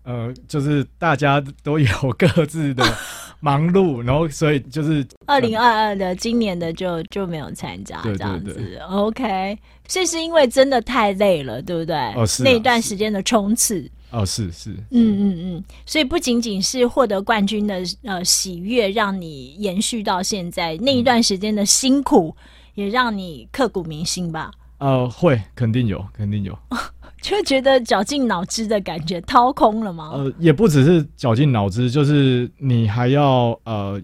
[0.03, 2.85] 呃，就是大家都有各自的
[3.41, 8.79] 忙碌，然后所以就是二零二二的今年的就就没有参加这样子。
[8.89, 11.97] OK，所以是因为真的太累了，对不对？
[12.13, 13.91] 哦，是、啊、那一段时间的冲刺。
[14.11, 22.33] 哦，是是，嗯嗯嗯，所以不仅仅是获得冠军的呃喜悦，让你延续到现在那一段时间的辛苦，
[22.75, 24.49] 也让你刻骨铭心吧？
[24.77, 26.57] 呃，会，肯定有，肯定有。
[27.21, 30.11] 就觉得绞尽脑汁的感觉，掏空了吗？
[30.13, 34.01] 呃，也不只是绞尽脑汁，就是你还要呃，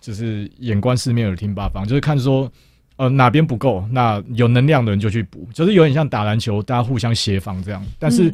[0.00, 2.50] 就是眼观四面，耳听八方，就是看说
[2.96, 7.80] 呃哪边不够，那有能量的人就去补，就是有点像打篮球，大家互相协防这样。
[7.96, 8.32] 但是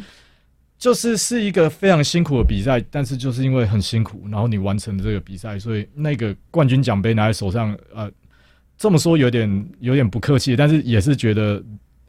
[0.79, 8.11] 就是是一个非常辛苦的比赛，但是就是因为很辛苦，然后你完成了这个比赛，所以那个冠军奖杯拿在手上，呃，
[8.79, 11.63] 这么说有点有点不客气，但是也是觉得。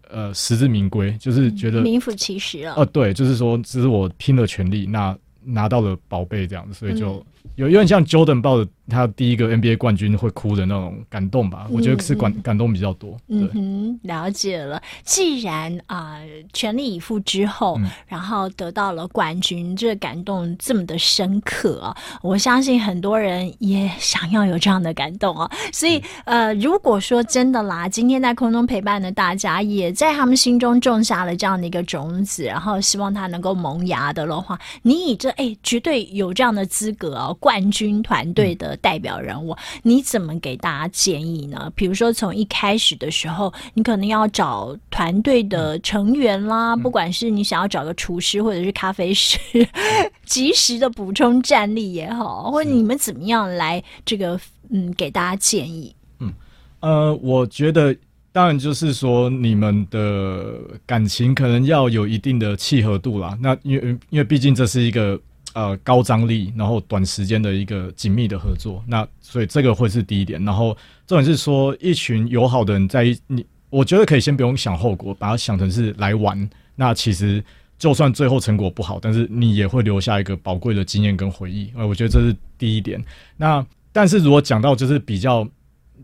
[0.09, 2.71] 呃，实至名归，就是觉得名副其实了。
[2.73, 7.25] 哦、呃，对，就是说，只是我拼了全力，那拿到了宝贝这样子，所以就。
[7.45, 11.67] 嗯有有点像 Jordan 抱着他第一个 NBA 冠军会哭的那种感动吧？
[11.71, 13.17] 我觉得是感感动比较多。
[13.29, 14.81] 嗯哼，了解了。
[15.03, 21.95] 既然啊、呃、全力以赴之后，嗯、然后得到了冠军，这个感动这么的深刻啊！
[22.21, 25.49] 我相信很多人也想要有这样的感动啊。
[25.71, 37.34] 所以呃，如果说真的啦，今天在空中陪伴的大家，也在他们心中种下了这样的一个种子，然后希望他能够萌芽的的话，你以这哎绝对有这样的资格啊！
[37.35, 41.71] 冠军团队的代表人物，你怎么给大家建议呢？
[41.75, 49.39] 比如说，从一开始的时候，你可能要找团队的成员啦，不管是你想要找个厨师或者是咖啡师，
[50.25, 55.95] 及时的补充战力也好，或者你们怎么样来这个嗯给大家建议？
[56.19, 56.33] 嗯
[56.79, 57.95] 呃，我觉得
[58.31, 63.37] 当然就是说你们的感情可能要有一定的契合度啦。
[63.41, 65.19] 那因为因为毕竟这是一个。
[65.55, 68.83] 呃高张力，然后短时间的一个紧密的合作。
[68.85, 70.43] 那所以这个会是第一点。
[70.45, 76.47] 然后重点是说，一群友好的人在你，我觉得可以先不用想后果，把它想成是来玩。
[76.75, 77.43] 那其实
[77.79, 81.71] 就算最后成果不好，但是你也会留下一个宝贵的经验跟回忆。
[81.75, 83.03] 呃，我觉得这是第一点。
[83.35, 85.47] 那但是如果讲到就是比较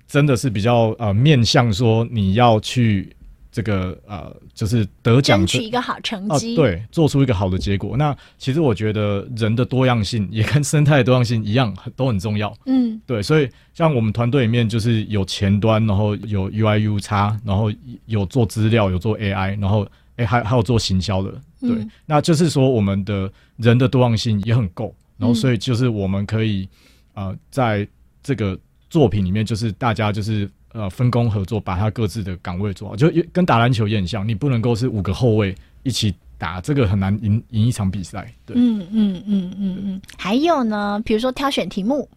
[0.07, 3.15] 真的是比较呃面向说你要去。
[3.51, 7.97] 这个呃，就是得奖，争取一个好成绩，呃，对，做出一个好的结果。
[7.97, 12.55] 那其实我觉得人的多样性也跟生态的多样性一样，都很重要。
[12.65, 17.69] 嗯，对，所以像我们团队里面就是有前端，然后有 UI U 叉然后
[18.05, 19.85] 有做资料，有做 AI，然后
[20.15, 21.31] 哎还还有做行销的。
[21.59, 26.69] 对，嗯，那就是说我们的人的多样性也很够，然后所以就是我们可以
[27.15, 27.85] 呃在
[28.23, 28.57] 这个
[28.89, 30.49] 作品里面，就是大家就是。
[30.73, 34.25] 呃，分工合作，把他各自的岗位做好，就跟打篮球也很像。
[34.25, 35.53] 你不能够是五个后卫
[35.83, 38.33] 一起打，这个很难赢赢一场比赛。
[38.45, 40.01] 对，嗯嗯嗯嗯嗯。
[40.17, 42.07] 还有呢，比如说挑选题目。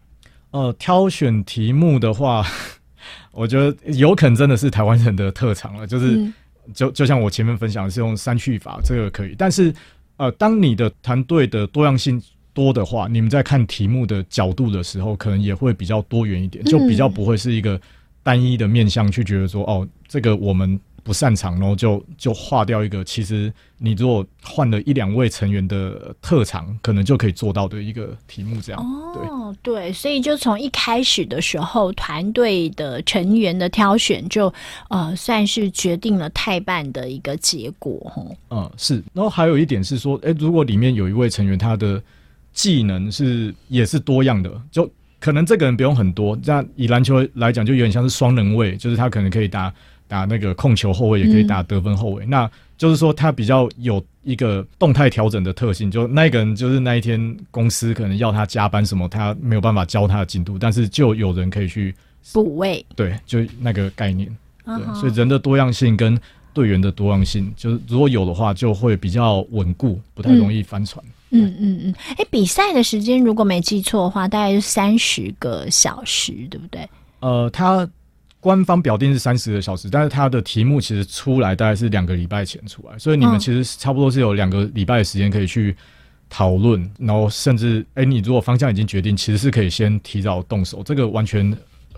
[0.51, 2.45] 呃，挑选题目的话，
[3.33, 5.85] 我觉得有可能真的是台湾人的特长了。
[5.85, 6.33] 就是，嗯、
[6.73, 9.35] 就就像我前面分享的是用三去法，这个可以。
[9.37, 9.73] 但是，
[10.15, 17.77] 呃，当你的团队的多样性多的话，你们在看题目的角度的时候，可能也会比较多元一点，就比较不会是一个。
[18.25, 23.03] 单一的面向去觉得说，哦，这个我们不擅长，然后就就划掉一个。
[23.03, 28.81] 其实你如果换了一两位成员的特长，可能就可以做到的一个题目，这样。
[28.81, 34.51] 哦，对，对，所以就从一开始的时候，团队的成员的挑选就
[34.89, 39.03] 呃算是决定了太半的一个结果，嗯，是。
[39.13, 42.01] 然后还有一点是说，哎，如果里面有一位成员，他的
[42.53, 44.89] 技能是也是多样的，就。
[45.25, 49.73] 可能这个人不用很多，这样以篮球来讲，就有点像是双能位，就是他可能可以打
[50.07, 52.23] 打那个控球后卫，也可以打得分后卫。
[52.25, 61.95] 嗯、那就是说，他比较有一个动态调整的特性，就那个人就是那一天公司可能要他加班什么，他没有办法教他的进度，但是就有人可以去
[62.31, 62.85] 补位。
[62.95, 64.29] 对，就那个概念。
[64.63, 66.15] 对，所以人的多样性跟
[66.53, 71.03] 队员的多样性，就是如果有的话，就会比较稳固，不太容易翻船。
[71.03, 71.09] 嗯
[71.43, 76.87] 嗯嗯嗯，哎、欸，比赛的时间如果没记错的话，大概是三十个小时，对不对？
[77.19, 77.87] 呃，他
[78.39, 85.75] 官方表定是三十个小时，但是他的题目其实出来大概是两个礼拜前出来，所以你们其实差不多是有两个礼拜的时间可以去
[86.29, 91.55] 讨论，嗯、然后甚至哎、欸，你如果方向已经决定，其实是可以先提早动手，这个完全。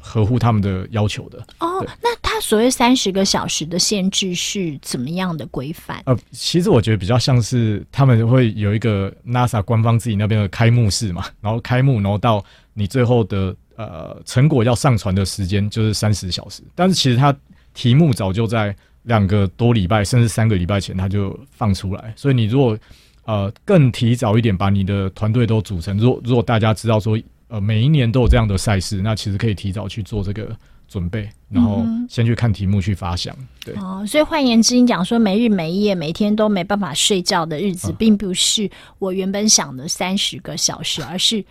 [0.08, 6.02] 合乎他们的要求的哦，那他所谓三十个小时的限制是怎么样的规范？
[6.06, 12.42] 呃，其实我觉得比较像是他们会有一个 NASA 官方自己那边的开幕式嘛，然后开幕，然后到
[12.74, 17.36] 你最后的呃成果要上传的时间就是三十小时，但是其实他
[17.74, 22.78] 题目早就在两个多礼拜甚至三个礼拜前他就放出来，所以你如果
[23.26, 27.20] 呃更提早一点把你的团队都组成，如果如果大家知道说。
[27.50, 30.54] 呃，每一年都有这样的赛事，那其实可以提早去做这个
[30.86, 33.34] 准备，然后先去看题目去发想。
[33.64, 38.70] 对，哦，所以换言之，你讲说没日没夜，每天都没办法睡觉的日子，并不是
[39.00, 41.42] 我原本想的三十个小时，而是，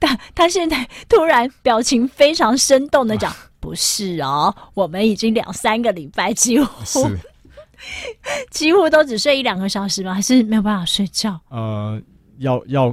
[0.00, 6.98] 他他现在突然表情非常生动的讲， 不是哦，我们已经两三个礼拜几乎是
[8.50, 10.14] 几乎都只睡一两个小时吗？
[10.14, 11.40] 还是没有办法睡觉？
[11.48, 12.02] 呃，
[12.38, 12.92] 要要，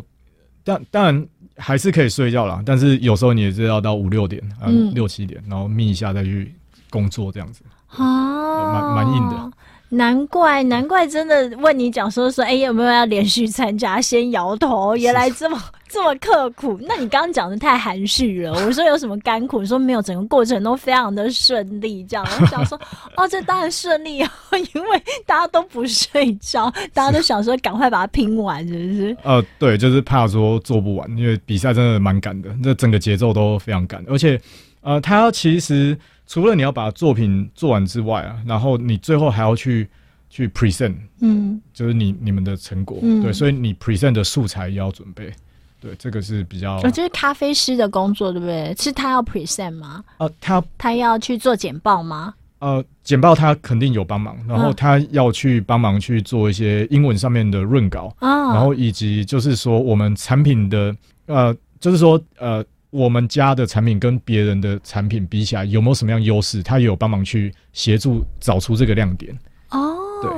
[0.63, 1.27] 但当然。
[1.59, 6.53] 还是可以睡觉啦，但是有时候你也是要到五六点，嗯，六七点，然后眯一下再去
[6.89, 9.51] 工作这样子，啊，蛮蛮硬的。
[9.91, 13.99] 难怪，难怪，真的问你讲说说，哎、欸，有没有要连续参加？
[13.99, 15.59] 先摇头，原来这么
[15.89, 16.79] 这么刻苦。
[16.83, 18.53] 那你刚刚讲的太含蓄了。
[18.53, 19.59] 我说有什么甘苦？
[19.59, 22.03] 你说没有，整个过程都非常的顺利。
[22.05, 22.79] 这样，我想说，
[23.17, 24.31] 哦，这当然顺利啊，
[24.73, 29.17] 因为大家都不睡觉，大家都想说赶快把它拼完，是不是？
[29.23, 34.39] 呃，对，就是怕说做不完，因为比赛真的蛮赶的，这整个节奏都非常赶，而且，
[34.81, 35.97] 呃，他其实。
[36.31, 39.89] 除了你要把作品做完之外啊，然后你最后还要去
[40.29, 45.33] 去 present，嗯，就是你你们的成果，嗯、对，所以你 present 的素材也要准备，
[45.79, 48.75] 对，这个是比较，哦，就是咖啡师的工作，对不对？
[48.77, 50.03] 是他要 present 吗？
[50.17, 52.33] 呃，他他要去做简报吗？
[52.59, 62.63] 呃，简报他肯定有帮忙，然后他要去帮忙去做一些英文上面的润稿，啊，然后以及就是说我们产品的，呃，就是说呃。
[62.91, 66.63] 我们家的产品跟别人的产品比起来，有没有什么样优势？
[66.63, 69.31] 他也有帮忙去协助找出这个亮点。
[69.69, 70.31] 哦，对，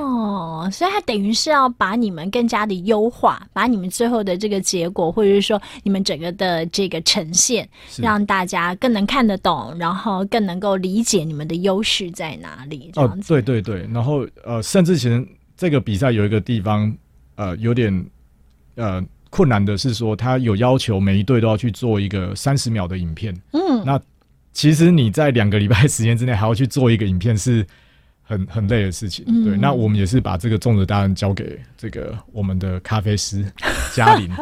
[0.70, 12.90] 所以他等于是要把你们更加的优化，把你们最后的这个结果，或者是说你们整个的这个呈现，让大家更能看得懂，然后更能够理解你们的优势在哪里。
[12.96, 16.94] 哦，对对对，然后呃，甚至其实这个比赛有一个地方
[17.36, 18.06] 呃有点
[18.76, 19.04] 呃。
[19.34, 23.34] 困难的是说，他有要求每一队都要去做一个三十秒的影片。
[23.52, 23.98] 嗯，那
[24.52, 27.66] 其实你在两个礼拜时间之内还要去做一个影片，是
[28.32, 29.24] 很很累的事情。
[29.28, 33.44] 嗯、对，那我们也是把这个重责大任交给这个我们的咖啡师
[33.92, 34.30] 嘉玲。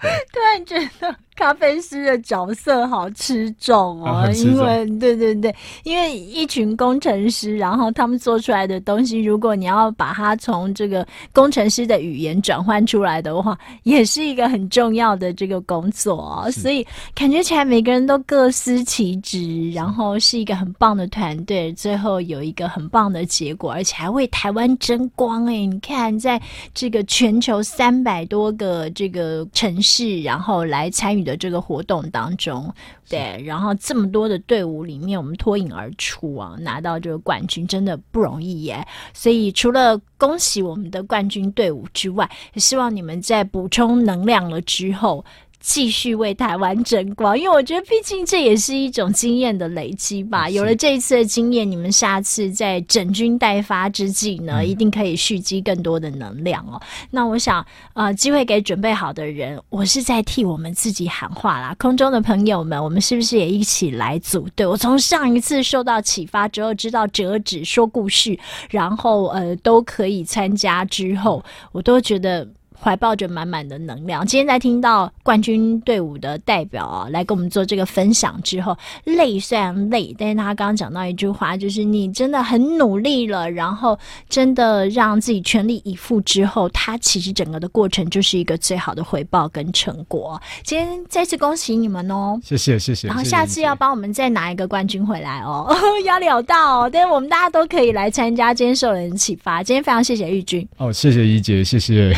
[0.00, 1.16] 突然觉得。
[1.36, 16.50] 咖啡师的角色好吃重哦，啊、因为对对对，因为一群工程师，然后他们做出来的东西，如果你要把它从这个工程师的语言转换出来的话，也是一个很重要的这个工作哦。
[16.50, 16.84] 所以
[17.14, 25.66] 感觉起来每个人都各司其职，然后是一个很棒的团队，最后有一个很棒的结果，而且还为台湾争光哎！
[25.66, 26.40] 你看，在
[26.72, 31.25] 这个全球三百多个这个城市，然后来参与。
[31.26, 32.72] 的这个活动当中，
[33.06, 38.86] 对，然后这么多的队伍里面，我们脱颖而出啊，拿到这个冠军真的不容易耶。
[39.12, 45.22] 所以除了恭喜我们的冠军队伍之外，也希望你们在补充能量了之后。
[45.66, 50.48] 继续为台湾争光，因为我觉得毕竟这也是一种经验的累积吧。
[50.48, 56.80] 有了这一次的经验，你们下次在整军待发之际呢，嗯、一定可以蓄积更多的能量哦。
[57.10, 61.74] 那我想，呃，机会给准备好的人，我是在替我们自己喊话啦。
[61.80, 64.64] 空中的朋友们，我们是不是也一起来组队？
[64.64, 68.38] 我从上一次受到启发之后，知道折纸说故事，
[68.70, 72.46] 然后呃都可以参加之后，我都觉得。
[72.80, 83.98] 怀抱着满满的能量，今天在听到冠军队伍的代表啊来跟我们做这个分享之后，累虽然累，但是他刚刚讲到一句话，就是你真的很努力了，然后
[84.28, 90.40] 真的让自己全力以赴之后，他其实整个的过程就是一个最好的回报跟成果。
[90.62, 92.38] 今天再次恭喜你们哦！
[92.44, 95.74] 谢谢谢谢，然后下次要帮我们再拿一个冠军回来哦，
[96.04, 96.90] 压力好大哦！
[96.92, 102.14] 但是我们大家都可以来参加，今天受人启发，今天非常谢谢玉君哦，谢谢怡姐，谢谢。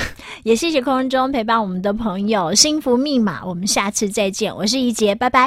[0.49, 5.47] 也谢谢空中陪伴我们的朋友，幸福密码，我们下次再见，我是怡洁，拜拜。